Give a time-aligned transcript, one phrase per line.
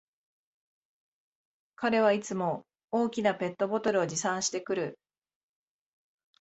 [1.75, 4.97] 彼はいつも大きなペットボトルを持参してくる